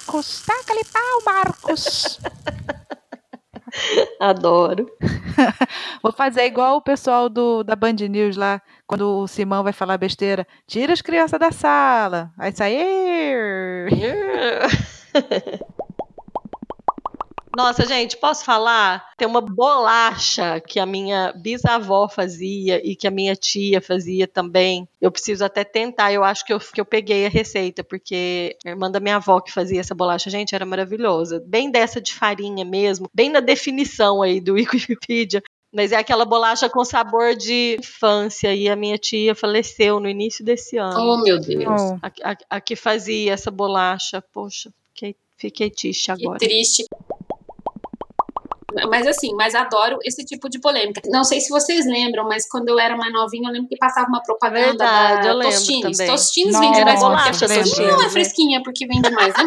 Marcos, 0.00 0.42
taca-lhe 0.46 0.84
pau, 0.84 1.22
Marcos. 1.26 2.18
Adoro. 4.18 4.90
Vou 6.02 6.12
fazer 6.12 6.46
igual 6.46 6.76
o 6.76 6.82
pessoal 6.82 7.28
do, 7.28 7.62
da 7.62 7.76
Band 7.76 7.96
News 8.08 8.36
lá, 8.36 8.60
quando 8.86 9.20
o 9.20 9.28
Simão 9.28 9.62
vai 9.62 9.72
falar 9.72 9.98
besteira. 9.98 10.46
Tira 10.66 10.92
as 10.92 11.02
crianças 11.02 11.38
da 11.38 11.52
sala. 11.52 12.32
Aí 12.38 12.52
sai. 12.52 12.78
Nossa, 17.60 17.86
gente, 17.86 18.16
posso 18.16 18.42
falar? 18.42 19.10
Tem 19.18 19.28
uma 19.28 19.42
bolacha 19.42 20.60
que 20.60 20.80
a 20.80 20.86
minha 20.86 21.30
bisavó 21.36 22.08
fazia 22.08 22.80
e 22.82 22.96
que 22.96 23.06
a 23.06 23.10
minha 23.10 23.36
tia 23.36 23.82
fazia 23.82 24.26
também. 24.26 24.88
Eu 24.98 25.12
preciso 25.12 25.44
até 25.44 25.62
tentar, 25.62 26.10
eu 26.10 26.24
acho 26.24 26.44
que 26.46 26.54
eu, 26.54 26.58
que 26.58 26.80
eu 26.80 26.86
peguei 26.86 27.26
a 27.26 27.28
receita, 27.28 27.84
porque 27.84 28.56
a 28.64 28.70
irmã 28.70 28.90
da 28.90 28.98
minha 28.98 29.16
avó 29.16 29.40
que 29.40 29.52
fazia 29.52 29.78
essa 29.78 29.94
bolacha, 29.94 30.30
gente, 30.30 30.54
era 30.54 30.64
maravilhosa. 30.64 31.44
Bem 31.46 31.70
dessa 31.70 32.00
de 32.00 32.14
farinha 32.14 32.64
mesmo, 32.64 33.10
bem 33.12 33.28
na 33.28 33.40
definição 33.40 34.22
aí 34.22 34.40
do 34.40 34.54
Wikipedia. 34.56 35.42
Mas 35.70 35.92
é 35.92 35.96
aquela 35.96 36.24
bolacha 36.24 36.68
com 36.68 36.82
sabor 36.82 37.36
de 37.36 37.76
infância. 37.78 38.54
E 38.54 38.68
a 38.68 38.74
minha 38.74 38.98
tia 38.98 39.34
faleceu 39.34 40.00
no 40.00 40.08
início 40.08 40.44
desse 40.44 40.78
ano. 40.78 40.98
Oh, 40.98 41.22
meu 41.22 41.38
Deus. 41.38 41.80
Oh. 41.80 41.98
A, 42.02 42.32
a, 42.32 42.36
a, 42.56 42.60
que 42.60 42.74
fazia 42.74 43.34
essa 43.34 43.52
bolacha. 43.52 44.20
Poxa, 44.32 44.72
fiquei, 44.92 45.14
fiquei 45.36 45.70
triste 45.70 46.10
agora. 46.10 46.40
Que 46.40 46.48
triste. 46.48 46.86
Mas 48.88 49.06
assim, 49.06 49.34
mas 49.34 49.54
adoro 49.54 49.98
esse 50.04 50.24
tipo 50.24 50.48
de 50.48 50.60
polêmica. 50.60 51.00
Não 51.06 51.24
sei 51.24 51.40
se 51.40 51.48
vocês 51.50 51.86
lembram, 51.86 52.24
mas 52.28 52.48
quando 52.48 52.68
eu 52.68 52.78
era 52.78 52.96
mais 52.96 53.12
novinha, 53.12 53.48
eu 53.48 53.52
lembro 53.52 53.68
que 53.68 53.76
passava 53.76 54.08
uma 54.08 54.22
propaganda 54.22 54.66
Verdade, 54.66 55.28
da 55.28 55.34
eu 55.34 55.40
Tostines. 55.40 55.96
Também. 55.96 56.10
Tostines 56.10 56.58
vende 56.58 56.84
mais 56.84 57.00
bolacha, 57.00 57.48
Tostines 57.48 57.78
não 57.78 58.02
é 58.02 58.08
fresquinha 58.10 58.62
porque 58.62 58.86
vende 58.86 59.10
mais, 59.10 59.34
né? 59.34 59.44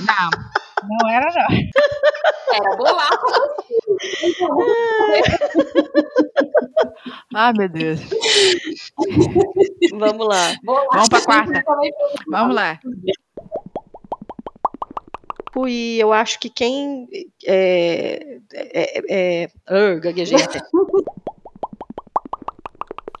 Não, 0.00 0.30
não 0.88 1.10
era 1.10 1.26
não. 1.26 1.48
Era 2.54 2.76
bolacha. 2.76 3.18
Ai, 7.34 7.52
meu 7.56 7.68
Deus. 7.68 8.00
Vamos 9.92 10.26
lá. 10.26 10.54
Bolacha 10.62 10.88
Vamos 10.92 11.08
pra 11.08 11.20
quarta. 11.22 11.64
Vamos 12.28 12.54
lá. 12.54 12.78
E 15.66 15.98
eu 15.98 16.12
acho 16.12 16.38
que 16.40 16.48
quem. 16.48 17.06
É, 17.44 18.38
é, 18.52 19.02
é, 19.08 19.50
é, 19.68 20.00
gaguejei 20.00 20.42
até. 20.42 20.60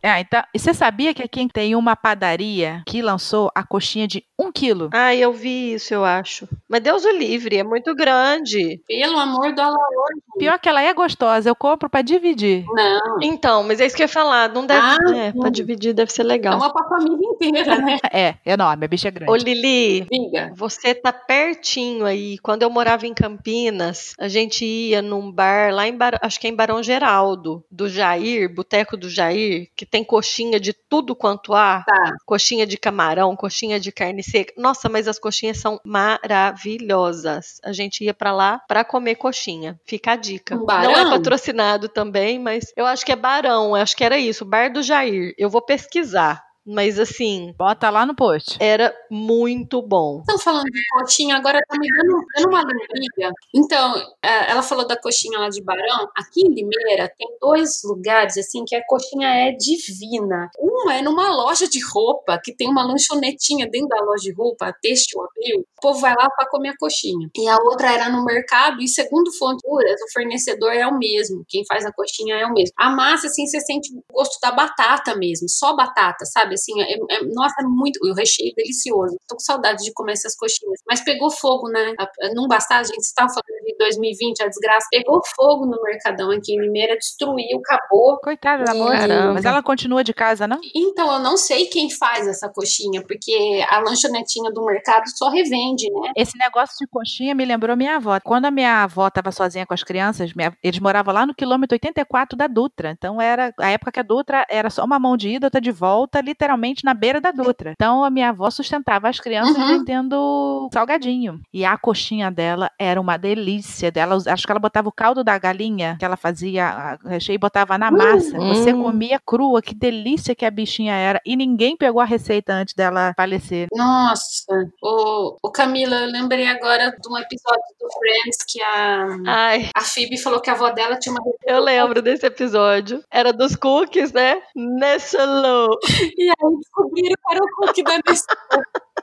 É, 0.04 0.18
então, 0.18 0.42
e 0.52 0.58
você 0.58 0.74
sabia 0.74 1.14
que 1.14 1.22
aqui 1.22 1.46
tem 1.46 1.76
uma 1.76 1.94
padaria 1.94 2.82
que 2.88 3.00
lançou 3.00 3.52
a 3.54 3.62
coxinha 3.62 4.08
de 4.08 4.24
um 4.36 4.50
quilo? 4.50 4.90
Ah, 4.92 5.14
eu 5.14 5.32
vi 5.32 5.74
isso, 5.74 5.94
eu 5.94 6.04
acho. 6.04 6.48
Mas 6.68 6.80
Deus 6.80 7.04
o 7.04 7.10
livre, 7.12 7.58
é 7.58 7.62
muito 7.62 7.94
grande. 7.94 8.82
Pelo 8.88 9.16
amor 9.16 9.54
do 9.54 9.60
Alaor. 9.60 10.10
Pior 10.42 10.58
que 10.58 10.68
ela 10.68 10.82
é 10.82 10.92
gostosa, 10.92 11.48
eu 11.48 11.54
compro 11.54 11.88
para 11.88 12.02
dividir. 12.02 12.64
Não. 12.66 13.18
Então, 13.22 13.62
mas 13.62 13.80
é 13.80 13.86
isso 13.86 13.94
que 13.94 14.02
eu 14.02 14.06
ia 14.06 14.12
falar, 14.12 14.48
não 14.48 14.66
deve. 14.66 14.80
Ah, 14.80 14.96
é, 15.14 15.30
pra 15.30 15.48
dividir 15.50 15.94
deve 15.94 16.12
ser 16.12 16.24
legal. 16.24 16.54
É 16.54 16.56
uma 16.56 16.72
pra 16.72 16.84
família 16.88 17.28
inteira, 17.28 17.78
né? 17.78 17.98
é, 18.12 18.34
enorme, 18.44 18.84
a 18.84 18.88
bicha 18.88 19.06
é 19.06 19.10
grande. 19.12 19.30
Ô, 19.30 19.36
Lili, 19.36 20.04
Diga. 20.10 20.52
você 20.56 20.96
tá 20.96 21.12
pertinho 21.12 22.04
aí. 22.04 22.38
Quando 22.38 22.64
eu 22.64 22.70
morava 22.70 23.06
em 23.06 23.14
Campinas, 23.14 24.14
a 24.18 24.26
gente 24.26 24.64
ia 24.64 25.00
num 25.00 25.30
bar 25.30 25.72
lá 25.72 25.86
em 25.86 25.96
Bar... 25.96 26.18
acho 26.20 26.40
que 26.40 26.48
é 26.48 26.50
em 26.50 26.56
Barão 26.56 26.82
Geraldo, 26.82 27.64
do 27.70 27.88
Jair, 27.88 28.52
Boteco 28.52 28.96
do 28.96 29.08
Jair, 29.08 29.68
que 29.76 29.86
tem 29.86 30.02
coxinha 30.02 30.58
de 30.58 30.72
tudo 30.72 31.14
quanto 31.14 31.54
há. 31.54 31.84
Tá. 31.86 32.16
Coxinha 32.26 32.66
de 32.66 32.76
camarão, 32.76 33.36
coxinha 33.36 33.78
de 33.78 33.92
carne 33.92 34.24
seca. 34.24 34.52
Nossa, 34.56 34.88
mas 34.88 35.06
as 35.06 35.20
coxinhas 35.20 35.58
são 35.58 35.80
maravilhosas. 35.84 37.60
A 37.64 37.72
gente 37.72 38.02
ia 38.02 38.12
para 38.12 38.32
lá 38.32 38.60
para 38.66 38.84
comer 38.84 39.14
coxinha. 39.14 39.78
Fica 39.86 40.12
a 40.12 40.16
dica. 40.16 40.31
Um 40.52 40.64
Não 40.66 40.92
é 40.92 41.10
patrocinado 41.10 41.88
também, 41.88 42.38
mas 42.38 42.72
eu 42.76 42.86
acho 42.86 43.04
que 43.04 43.12
é 43.12 43.16
Barão. 43.16 43.74
Acho 43.74 43.96
que 43.96 44.04
era 44.04 44.18
isso, 44.18 44.44
Bar 44.44 44.72
do 44.72 44.82
Jair. 44.82 45.34
Eu 45.36 45.50
vou 45.50 45.62
pesquisar. 45.62 46.42
Mas 46.64 46.98
assim. 46.98 47.52
Bota 47.58 47.90
lá 47.90 48.06
no 48.06 48.14
post. 48.14 48.56
Era 48.60 48.94
muito 49.10 49.82
bom. 49.82 50.20
Estão 50.20 50.38
falando 50.38 50.66
de 50.66 50.82
coxinha, 50.92 51.36
agora 51.36 51.60
tá 51.68 51.76
me 51.78 51.88
dando, 51.88 52.24
dando 52.36 52.48
uma 52.48 52.60
lembrada. 52.60 53.34
Então, 53.54 53.94
é, 54.22 54.50
ela 54.50 54.62
falou 54.62 54.86
da 54.86 54.96
coxinha 54.96 55.38
lá 55.38 55.48
de 55.48 55.62
Barão. 55.62 56.08
Aqui 56.16 56.40
em 56.46 56.54
Limeira 56.54 57.12
tem 57.18 57.28
dois 57.40 57.82
lugares, 57.84 58.36
assim, 58.38 58.64
que 58.64 58.76
a 58.76 58.82
coxinha 58.86 59.28
é 59.28 59.52
divina. 59.52 60.48
Uma 60.58 60.94
é 60.94 61.02
numa 61.02 61.28
loja 61.34 61.68
de 61.68 61.80
roupa, 61.84 62.40
que 62.42 62.54
tem 62.54 62.68
uma 62.68 62.84
lanchonetinha 62.86 63.68
dentro 63.68 63.88
da 63.88 64.00
loja 64.04 64.22
de 64.22 64.32
roupa, 64.32 64.66
a 64.66 64.72
Têxtil 64.72 65.20
abriu. 65.20 65.60
O 65.60 65.80
povo 65.82 66.00
vai 66.00 66.14
lá 66.14 66.28
para 66.30 66.48
comer 66.48 66.70
a 66.70 66.76
coxinha. 66.78 67.28
E 67.36 67.48
a 67.48 67.56
outra 67.56 67.92
era 67.92 68.08
no 68.08 68.24
mercado, 68.24 68.80
e 68.80 68.88
segundo 68.88 69.32
fontes, 69.32 69.62
o 69.64 70.12
fornecedor 70.12 70.72
é 70.72 70.86
o 70.86 70.96
mesmo. 70.96 71.44
Quem 71.48 71.64
faz 71.66 71.84
a 71.84 71.92
coxinha 71.92 72.36
é 72.36 72.46
o 72.46 72.52
mesmo. 72.52 72.72
A 72.78 72.90
massa, 72.90 73.26
assim, 73.26 73.46
você 73.46 73.60
sente 73.60 73.92
o 73.92 74.02
gosto 74.12 74.38
da 74.40 74.52
batata 74.52 75.16
mesmo, 75.16 75.48
só 75.48 75.74
batata, 75.74 76.24
sabe? 76.24 76.51
Sabe? 76.52 76.54
Assim, 76.54 76.80
é, 76.80 76.94
é, 76.94 77.24
nossa, 77.34 77.54
é 77.60 77.64
muito. 77.64 77.98
O 78.04 78.14
recheio 78.14 78.50
é 78.50 78.54
delicioso. 78.54 79.16
Tô 79.28 79.36
com 79.36 79.40
saudade 79.40 79.82
de 79.82 79.92
comer 79.92 80.12
essas 80.12 80.36
coxinhas. 80.36 80.80
Mas 80.88 81.00
pegou 81.00 81.30
fogo, 81.30 81.68
né? 81.68 81.94
Não 82.34 82.46
bastava, 82.46 82.82
a 82.82 82.84
gente 82.84 82.98
estava 82.98 83.28
falando 83.28 83.64
de 83.64 83.76
2020, 83.78 84.42
a 84.42 84.48
desgraça. 84.48 84.86
Pegou 84.90 85.20
fogo 85.36 85.66
no 85.66 85.80
Mercadão 85.82 86.30
aqui 86.30 86.54
em 86.54 86.60
Limeira, 86.60 86.96
destruiu, 86.96 87.60
acabou. 87.64 88.18
Coitada 88.22 88.64
da 88.64 88.74
moça. 88.74 89.32
Mas 89.32 89.44
ela 89.44 89.62
continua 89.62 90.04
de 90.04 90.12
casa, 90.12 90.46
não? 90.46 90.60
Então, 90.74 91.12
eu 91.12 91.18
não 91.18 91.36
sei 91.36 91.66
quem 91.66 91.90
faz 91.90 92.26
essa 92.26 92.48
coxinha, 92.48 93.02
porque 93.06 93.64
a 93.68 93.78
lanchonetinha 93.80 94.50
do 94.52 94.64
mercado 94.64 95.04
só 95.16 95.28
revende, 95.28 95.90
né? 95.90 96.12
Esse 96.16 96.36
negócio 96.38 96.76
de 96.80 96.86
coxinha 96.86 97.34
me 97.34 97.44
lembrou 97.44 97.76
minha 97.76 97.96
avó. 97.96 98.18
Quando 98.20 98.46
a 98.46 98.50
minha 98.50 98.82
avó 98.82 99.08
estava 99.08 99.30
sozinha 99.32 99.66
com 99.66 99.74
as 99.74 99.82
crianças, 99.82 100.32
minha, 100.34 100.56
eles 100.62 100.80
moravam 100.80 101.14
lá 101.14 101.26
no 101.26 101.34
quilômetro 101.34 101.74
84 101.74 102.36
da 102.36 102.46
Dutra. 102.46 102.90
Então, 102.90 103.20
era 103.20 103.52
a 103.58 103.70
época 103.70 103.92
que 103.92 104.00
a 104.00 104.02
Dutra 104.02 104.44
era 104.48 104.70
só 104.70 104.84
uma 104.84 104.98
mão 104.98 105.16
de 105.16 105.28
ida, 105.30 105.46
outra 105.46 105.60
de 105.60 105.70
volta, 105.70 106.20
literalmente 106.20 106.41
literalmente 106.42 106.84
na 106.84 106.92
beira 106.92 107.20
da 107.20 107.30
Dutra. 107.30 107.72
Então 107.72 108.04
a 108.04 108.10
minha 108.10 108.30
avó 108.30 108.50
sustentava 108.50 109.08
as 109.08 109.20
crianças 109.20 109.56
uhum. 109.56 109.78
vendendo 109.78 110.68
salgadinho. 110.72 111.40
E 111.52 111.64
a 111.64 111.76
coxinha 111.78 112.30
dela 112.30 112.70
era 112.78 113.00
uma 113.00 113.16
delícia. 113.16 113.92
Dela, 113.92 114.18
acho 114.26 114.44
que 114.44 114.52
ela 114.52 114.60
botava 114.60 114.88
o 114.88 114.92
caldo 114.92 115.22
da 115.22 115.38
galinha 115.38 115.96
que 115.98 116.04
ela 116.04 116.16
fazia 116.16 116.98
recheio 117.04 117.36
e 117.36 117.38
botava 117.38 117.78
na 117.78 117.90
massa. 117.90 118.36
Uhum. 118.36 118.54
Você 118.54 118.72
comia 118.72 119.20
crua, 119.24 119.62
que 119.62 119.74
delícia 119.74 120.34
que 120.34 120.44
a 120.44 120.50
bichinha 120.50 120.94
era. 120.94 121.20
E 121.24 121.36
ninguém 121.36 121.76
pegou 121.76 122.00
a 122.00 122.04
receita 122.04 122.52
antes 122.52 122.74
dela 122.74 123.12
falecer. 123.16 123.68
Nossa, 123.72 124.44
o, 124.82 125.36
o 125.42 125.50
Camila, 125.50 125.94
eu 125.94 126.10
lembrei 126.10 126.48
agora 126.48 126.90
de 126.90 127.08
um 127.08 127.16
episódio 127.18 127.62
do 127.80 127.88
Friends 127.98 128.38
que 128.48 128.62
a, 128.62 129.06
Ai. 129.26 129.70
a 129.74 129.80
Phoebe 129.82 130.20
falou 130.20 130.40
que 130.40 130.50
a 130.50 130.54
avó 130.54 130.70
dela 130.70 130.98
tinha 130.98 131.12
uma. 131.12 131.22
Eu 131.46 131.60
lembro 131.60 132.02
desse 132.02 132.26
episódio. 132.26 133.02
Era 133.10 133.32
dos 133.32 133.54
cookies, 133.54 134.12
né? 134.12 134.40
Nestlé. 134.56 135.66
E 136.18 136.31
aí 136.40 136.56
descobriram 136.58 137.14
que 137.16 137.34
era 137.34 137.44
o 137.44 137.48
cookie 137.56 137.82
da 137.82 137.98
Nestlé. 138.06 138.36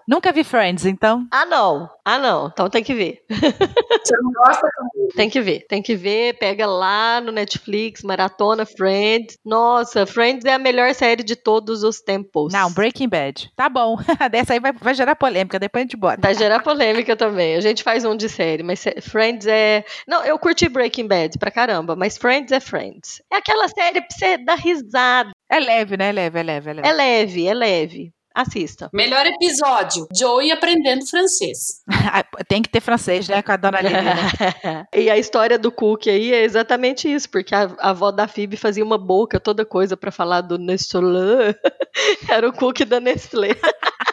Nunca 0.09 0.31
vi 0.31 0.43
Friends, 0.43 0.87
então? 0.87 1.27
Ah, 1.29 1.45
não. 1.45 1.87
Ah, 2.03 2.17
não. 2.17 2.47
Então 2.47 2.67
tem 2.67 2.83
que 2.83 2.95
ver. 2.95 3.23
Você 3.29 4.17
não 4.17 4.31
gosta 4.31 4.67
também? 4.75 5.07
Tem 5.15 5.29
que 5.29 5.39
ver. 5.39 5.67
Tem 5.67 5.83
que 5.83 5.95
ver. 5.95 6.33
Pega 6.39 6.65
lá 6.65 7.21
no 7.21 7.31
Netflix, 7.31 8.01
maratona 8.01 8.65
Friends. 8.65 9.37
Nossa, 9.45 10.07
Friends 10.07 10.45
é 10.45 10.53
a 10.55 10.57
melhor 10.57 10.95
série 10.95 11.21
de 11.21 11.35
todos 11.35 11.83
os 11.83 12.01
tempos. 12.01 12.51
Não, 12.51 12.71
Breaking 12.71 13.07
Bad. 13.07 13.51
Tá 13.55 13.69
bom. 13.69 13.97
Dessa 14.31 14.53
aí 14.53 14.59
vai, 14.59 14.71
vai 14.71 14.95
gerar 14.95 15.15
polêmica. 15.15 15.59
Depois 15.59 15.81
a 15.81 15.83
gente 15.83 15.95
bota. 15.95 16.19
Vai 16.19 16.33
gerar 16.33 16.63
polêmica 16.63 17.15
também. 17.15 17.55
A 17.55 17.61
gente 17.61 17.83
faz 17.83 18.03
um 18.03 18.15
de 18.15 18.27
série, 18.27 18.63
mas 18.63 18.83
Friends 19.03 19.45
é. 19.45 19.85
Não, 20.07 20.25
eu 20.25 20.39
curti 20.39 20.67
Breaking 20.67 21.07
Bad 21.07 21.37
pra 21.37 21.51
caramba, 21.51 21.95
mas 21.95 22.17
Friends 22.17 22.51
é 22.51 22.59
Friends. 22.59 23.21
É 23.31 23.35
aquela 23.35 23.67
série 23.67 24.01
pra 24.01 24.09
você 24.09 24.39
dar 24.39 24.55
risada. 24.55 25.29
É 25.47 25.59
leve, 25.59 25.97
né? 25.97 26.09
É 26.09 26.11
leve, 26.11 26.39
é 26.39 26.43
leve, 26.43 26.69
é 26.71 26.73
leve. 26.73 26.87
É 26.87 26.93
leve, 26.93 27.47
é 27.47 27.53
leve. 27.53 28.13
Assista. 28.33 28.89
Melhor 28.93 29.25
episódio: 29.25 30.07
Joey 30.15 30.51
aprendendo 30.51 31.05
francês. 31.05 31.81
Tem 32.47 32.61
que 32.61 32.69
ter 32.69 32.81
francês, 32.81 33.27
né? 33.27 33.41
Com 33.41 33.51
a 33.51 33.57
dona 33.57 33.81
Lívia. 33.81 34.01
Né? 34.01 34.87
e 34.93 35.09
a 35.09 35.17
história 35.17 35.57
do 35.57 35.71
Cook 35.71 36.07
aí 36.07 36.33
é 36.33 36.43
exatamente 36.43 37.11
isso, 37.11 37.29
porque 37.29 37.53
a, 37.53 37.63
a 37.79 37.89
avó 37.89 38.11
da 38.11 38.27
Phoebe 38.27 38.55
fazia 38.55 38.83
uma 38.83 38.97
boca, 38.97 39.39
toda 39.39 39.65
coisa 39.65 39.97
para 39.97 40.11
falar 40.11 40.41
do 40.41 40.57
Nestlé. 40.57 41.55
Era 42.29 42.47
o 42.47 42.53
Cook 42.53 42.81
da 42.85 42.99
Nestlé. 42.99 43.55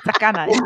Sacanagem. 0.05 0.61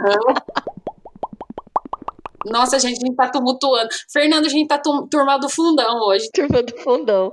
Nossa, 2.46 2.78
gente, 2.78 3.02
a 3.02 3.06
gente 3.06 3.16
tá 3.16 3.28
tumultuando. 3.28 3.88
Fernando, 4.10 4.46
a 4.46 4.48
gente 4.48 4.68
tá 4.68 4.78
turma 4.78 5.38
do 5.38 5.48
fundão 5.48 6.00
hoje. 6.08 6.30
Turma 6.32 6.62
do 6.62 6.76
fundão. 6.78 7.30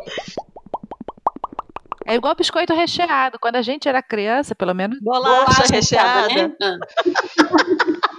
É 2.07 2.15
igual 2.15 2.33
biscoito 2.35 2.73
recheado. 2.73 3.37
Quando 3.39 3.57
a 3.57 3.61
gente 3.61 3.87
era 3.89 4.01
criança, 4.01 4.55
pelo 4.55 4.73
menos. 4.73 4.97
Bolacha, 5.01 5.43
Bolacha 5.43 5.73
recheada. 5.73 6.47
Né? 6.47 6.55
Ah. 6.61 6.77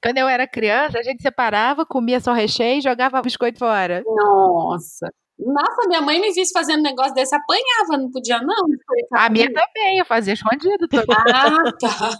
Quando 0.00 0.18
eu 0.18 0.28
era 0.28 0.46
criança, 0.46 0.98
a 0.98 1.02
gente 1.02 1.22
separava, 1.22 1.86
comia 1.86 2.20
só 2.20 2.32
recheio 2.32 2.78
e 2.78 2.82
jogava 2.82 3.22
biscoito 3.22 3.58
fora. 3.58 4.02
Nossa. 4.06 5.08
Nossa, 5.38 5.88
minha 5.88 6.00
mãe 6.00 6.20
me 6.20 6.30
visse 6.32 6.52
fazendo 6.52 6.80
um 6.80 6.82
negócio 6.82 7.14
desse, 7.14 7.34
apanhava, 7.34 7.96
não 7.98 8.10
podia 8.10 8.38
não. 8.40 8.66
A 9.12 9.28
minha 9.28 9.52
também, 9.52 9.98
eu 9.98 10.04
fazia 10.04 10.34
escondido. 10.34 10.86
Ah, 11.32 11.72
tá. 11.80 12.18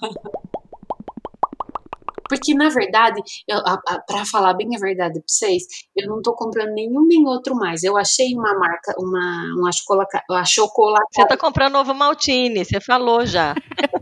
Porque, 2.28 2.54
na 2.54 2.68
verdade, 2.68 3.20
para 4.06 4.24
falar 4.24 4.54
bem 4.54 4.74
a 4.74 4.78
verdade 4.78 5.14
pra 5.14 5.24
vocês, 5.26 5.64
eu 5.96 6.08
não 6.08 6.22
tô 6.22 6.34
comprando 6.34 6.72
nenhum 6.72 7.06
nem 7.06 7.26
outro 7.26 7.54
mais. 7.54 7.82
Eu 7.82 7.96
achei 7.96 8.34
uma 8.34 8.58
marca, 8.58 8.94
uma, 8.98 9.54
uma 9.56 9.72
chocolate. 9.72 10.22
chocolate. 10.46 11.06
Você 11.12 11.26
tá 11.26 11.36
comprando 11.36 11.76
ovo 11.76 11.94
maltine, 11.94 12.64
você 12.64 12.80
falou 12.80 13.26
já. 13.26 13.54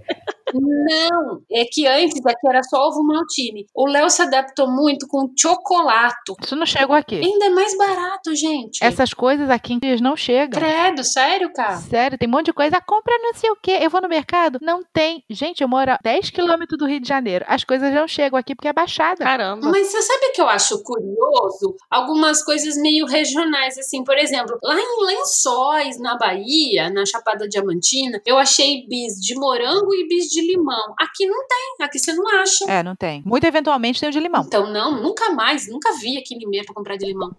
Não, 0.60 1.40
é 1.50 1.64
que 1.64 1.86
antes 1.86 2.24
aqui 2.24 2.48
era 2.48 2.62
só 2.62 2.88
ovo 2.88 3.02
maltine. 3.02 3.66
O 3.74 3.86
Léo 3.86 4.08
se 4.10 4.22
adaptou 4.22 4.70
muito 4.70 5.06
com 5.06 5.30
chocolate. 5.38 6.32
Isso 6.42 6.56
não 6.56 6.66
chegou 6.66 6.94
aqui. 6.94 7.16
Ainda 7.16 7.46
é 7.46 7.50
mais 7.50 7.76
barato, 7.76 8.34
gente. 8.34 8.82
Essas 8.82 9.12
coisas 9.12 9.50
aqui 9.50 9.78
eles 9.82 10.00
não 10.00 10.16
chegam. 10.16 10.60
Credo, 10.60 11.04
sério, 11.04 11.52
cara? 11.52 11.76
Sério, 11.76 12.18
tem 12.18 12.28
um 12.28 12.32
monte 12.32 12.46
de 12.46 12.52
coisa. 12.52 12.80
Compra 12.80 13.14
não 13.18 13.34
sei 13.34 13.50
o 13.50 13.56
quê. 13.56 13.78
Eu 13.80 13.90
vou 13.90 14.00
no 14.00 14.08
mercado. 14.08 14.58
Não 14.60 14.82
tem. 14.92 15.24
Gente, 15.30 15.62
eu 15.62 15.68
moro 15.68 15.92
a 15.92 15.98
10 16.02 16.30
quilômetros 16.30 16.78
do 16.78 16.86
Rio 16.86 17.00
de 17.00 17.08
Janeiro. 17.08 17.44
As 17.48 17.64
coisas 17.64 17.92
não 17.92 18.06
chegam 18.06 18.38
aqui 18.38 18.54
porque 18.54 18.68
é 18.68 18.72
baixada. 18.72 19.24
Caramba. 19.24 19.70
Mas 19.70 19.88
você 19.88 20.02
sabe 20.02 20.26
o 20.26 20.32
que 20.32 20.40
eu 20.40 20.48
acho 20.48 20.82
curioso? 20.82 21.76
Algumas 21.90 22.44
coisas 22.44 22.76
meio 22.76 23.06
regionais, 23.06 23.78
assim. 23.78 24.04
Por 24.04 24.18
exemplo, 24.18 24.58
lá 24.62 24.78
em 24.78 25.06
Lençóis, 25.06 25.98
na 25.98 26.16
Bahia, 26.16 26.90
na 26.90 27.06
Chapada 27.06 27.48
Diamantina, 27.48 28.20
eu 28.26 28.38
achei 28.38 28.86
bis 28.86 29.14
de 29.14 29.34
morango 29.34 29.94
e 29.94 30.08
bis 30.08 30.26
de 30.26 30.41
limão. 30.46 30.94
Aqui 30.98 31.26
não 31.26 31.46
tem, 31.46 31.86
aqui 31.86 31.98
você 31.98 32.12
não 32.12 32.28
acha. 32.40 32.64
É, 32.68 32.82
não 32.82 32.96
tem. 32.96 33.22
Muito 33.24 33.44
eventualmente 33.44 34.00
tem 34.00 34.08
o 34.08 34.12
de 34.12 34.20
limão. 34.20 34.44
Então, 34.46 34.70
não, 34.70 35.00
nunca 35.00 35.30
mais, 35.32 35.68
nunca 35.68 35.92
vi 35.94 36.18
aqui 36.18 36.34
em 36.34 36.38
Limeira 36.38 36.66
pra 36.66 36.74
comprar 36.74 36.96
de 36.96 37.06
limão 37.06 37.34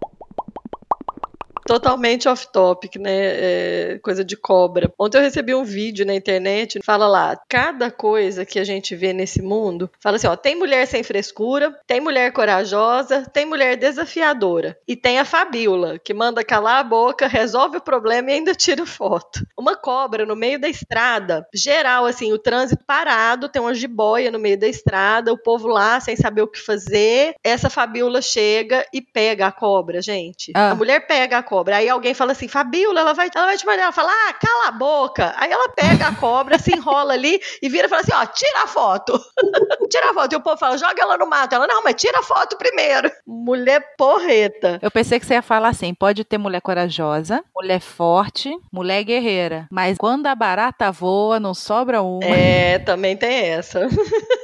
totalmente 1.65 2.27
off-topic, 2.27 2.97
né? 2.97 3.11
É, 3.13 3.99
coisa 4.01 4.23
de 4.23 4.35
cobra. 4.35 4.91
Ontem 4.99 5.17
eu 5.17 5.21
recebi 5.21 5.55
um 5.55 5.63
vídeo 5.63 6.05
na 6.05 6.13
internet, 6.13 6.79
fala 6.83 7.07
lá, 7.07 7.39
cada 7.49 7.89
coisa 7.89 8.45
que 8.45 8.59
a 8.59 8.63
gente 8.63 8.95
vê 8.95 9.13
nesse 9.13 9.41
mundo, 9.41 9.89
fala 9.99 10.17
assim, 10.17 10.27
ó, 10.27 10.35
tem 10.35 10.55
mulher 10.55 10.85
sem 10.85 11.03
frescura, 11.03 11.77
tem 11.87 11.99
mulher 11.99 12.31
corajosa, 12.31 13.25
tem 13.31 13.45
mulher 13.45 13.75
desafiadora 13.77 14.77
e 14.87 14.95
tem 14.95 15.19
a 15.19 15.25
Fabiola, 15.25 15.99
que 15.99 16.13
manda 16.13 16.43
calar 16.43 16.79
a 16.79 16.83
boca, 16.83 17.27
resolve 17.27 17.77
o 17.77 17.81
problema 17.81 18.31
e 18.31 18.33
ainda 18.35 18.53
tira 18.53 18.85
foto. 18.85 19.45
Uma 19.57 19.75
cobra 19.75 20.25
no 20.25 20.35
meio 20.35 20.59
da 20.59 20.67
estrada, 20.67 21.47
geral 21.53 22.05
assim, 22.05 22.33
o 22.33 22.39
trânsito 22.39 22.83
parado, 22.85 23.49
tem 23.49 23.61
uma 23.61 23.73
jiboia 23.73 24.31
no 24.31 24.39
meio 24.39 24.59
da 24.59 24.67
estrada, 24.67 25.31
o 25.31 25.37
povo 25.37 25.67
lá 25.67 25.99
sem 25.99 26.15
saber 26.15 26.41
o 26.41 26.47
que 26.47 26.59
fazer. 26.59 27.35
Essa 27.43 27.69
Fabiola 27.69 28.21
chega 28.21 28.85
e 28.93 29.01
pega 29.01 29.47
a 29.47 29.51
cobra, 29.51 30.01
gente. 30.01 30.51
Ah. 30.55 30.71
A 30.71 30.75
mulher 30.75 31.05
pega 31.07 31.37
a 31.37 31.43
cobra 31.43 31.52
cobra. 31.53 31.77
Aí 31.77 31.87
alguém 31.87 32.15
fala 32.15 32.31
assim, 32.31 32.47
Fabiola, 32.47 33.01
ela 33.01 33.13
vai, 33.13 33.29
ela 33.33 33.45
vai 33.45 33.57
te 33.57 33.65
mandar. 33.65 33.83
Ela 33.83 33.91
fala, 33.91 34.11
ah, 34.11 34.33
cala 34.33 34.67
a 34.69 34.71
boca. 34.71 35.35
Aí 35.37 35.51
ela 35.51 35.69
pega 35.69 36.07
a 36.07 36.15
cobra, 36.15 36.57
se 36.57 36.75
enrola 36.75 37.13
ali 37.13 37.39
e 37.61 37.69
vira 37.69 37.85
e 37.85 37.89
fala 37.89 38.01
assim, 38.01 38.13
ó, 38.13 38.25
tira 38.25 38.63
a 38.63 38.67
foto. 38.67 39.19
tira 39.87 40.09
a 40.09 40.13
foto. 40.15 40.33
E 40.33 40.35
o 40.35 40.41
povo 40.41 40.57
fala, 40.57 40.77
joga 40.79 40.99
ela 40.99 41.15
no 41.15 41.27
mato. 41.27 41.53
Ela, 41.53 41.67
não, 41.67 41.83
mas 41.83 41.93
tira 41.95 42.19
a 42.19 42.23
foto 42.23 42.57
primeiro. 42.57 43.11
Mulher 43.27 43.95
porreta. 43.95 44.79
Eu 44.81 44.89
pensei 44.89 45.19
que 45.19 45.27
você 45.27 45.35
ia 45.35 45.43
falar 45.43 45.69
assim, 45.69 45.93
pode 45.93 46.23
ter 46.23 46.39
mulher 46.39 46.61
corajosa, 46.61 47.43
mulher 47.55 47.79
forte, 47.79 48.51
mulher 48.71 49.03
guerreira. 49.03 49.67
Mas 49.71 49.95
quando 49.97 50.25
a 50.25 50.33
barata 50.33 50.91
voa, 50.91 51.39
não 51.39 51.53
sobra 51.53 52.01
uma. 52.01 52.25
É, 52.25 52.79
também 52.79 53.15
tem 53.15 53.51
essa. 53.51 53.87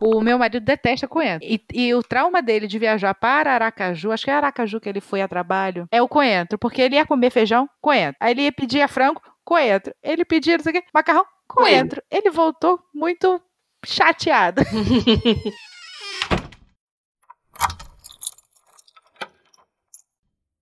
O 0.00 0.20
meu 0.20 0.38
marido 0.38 0.64
detesta 0.64 1.08
coentro. 1.08 1.46
E, 1.46 1.60
e, 1.72 1.94
o 1.94 2.02
trauma 2.02 2.42
dele 2.42 2.66
de 2.66 2.78
viajar 2.78 3.14
para 3.14 3.54
Aracaju, 3.54 4.12
acho 4.12 4.24
que 4.24 4.30
é 4.30 4.34
Aracaju 4.34 4.80
que 4.80 4.88
ele 4.88 5.00
foi 5.00 5.22
a 5.22 5.28
trabalho, 5.28 5.86
é 5.90 6.02
o 6.02 6.08
coentro. 6.08 6.58
Porque 6.58 6.82
ele 6.82 6.96
ia 6.96 7.06
comer 7.06 7.30
feijão, 7.30 7.68
coentro. 7.80 8.16
Aí 8.20 8.32
ele 8.32 8.42
ia 8.42 8.52
pedir 8.52 8.82
a 8.82 8.88
frango, 8.88 9.20
coentro. 9.44 9.94
Ele 10.02 10.24
pedia, 10.24 10.56
não 10.56 10.64
sei 10.64 10.70
o 10.70 10.74
quê, 10.74 10.84
macarrão, 10.92 11.24
coentro. 11.48 12.00
coentro. 12.00 12.02
Ele 12.10 12.30
voltou 12.30 12.80
muito 12.94 13.40
chateado. 13.84 14.62